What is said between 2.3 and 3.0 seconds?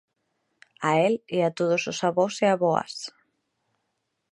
e avoas.